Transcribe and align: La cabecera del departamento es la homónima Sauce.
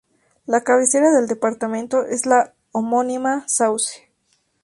La 0.47 0.61
cabecera 0.63 1.11
del 1.11 1.27
departamento 1.27 2.03
es 2.07 2.25
la 2.25 2.55
homónima 2.71 3.47
Sauce. 3.47 4.11